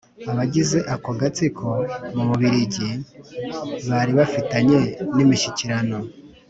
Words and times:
abagize 0.31 0.77
ako 0.93 1.09
gatsiko, 1.19 1.67
mu 2.15 2.23
bubiligi 2.29 2.89
bari 3.91 4.11
bafitanye 4.19 4.79
n'imishyikirano 5.15 5.97